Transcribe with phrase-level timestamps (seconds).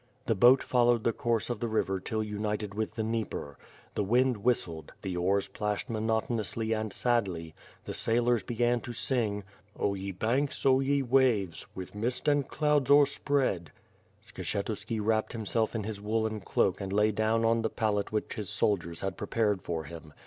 [0.25, 3.59] The boat followed the course of the river till united with the Dnieper.
[3.93, 7.53] The wind whistled; the oars plashed monoton ously and sadly;
[7.85, 9.43] the sailors began to sing:
[9.77, 13.67] O ye banks, O ye waves, With mist and clouds o'erapread..."
[14.23, 18.49] Skshetuski wrapped himself in his woolen cloak and lay down on the pallet which his
[18.49, 20.13] soldiers had prepared for him.